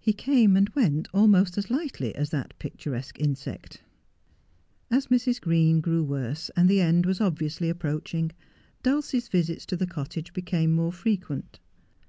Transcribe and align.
He 0.00 0.12
came 0.12 0.56
and 0.56 0.68
went 0.70 1.06
almost 1.14 1.56
as 1.56 1.70
lightly 1.70 2.12
as 2.16 2.30
that 2.30 2.58
picturesque 2.58 3.20
insect. 3.20 3.80
As 4.90 5.06
Mrs. 5.06 5.40
Green 5.40 5.80
grew 5.80 6.02
worse, 6.02 6.50
and 6.56 6.68
the 6.68 6.80
end 6.80 7.06
was 7.06 7.20
obviously 7.20 7.68
approaching, 7.68 8.32
Dulcie's 8.82 9.28
visits 9.28 9.64
to 9.66 9.76
the 9.76 9.86
cottage 9.86 10.32
became 10.32 10.72
more 10.72 10.90
frequent. 10.90 11.60